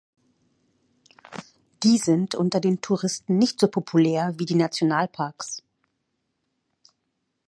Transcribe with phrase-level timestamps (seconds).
[1.83, 5.61] Die sind unter den Touristen nicht so populär wie die Nationalparks.